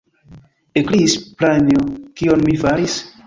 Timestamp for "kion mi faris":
2.21-2.97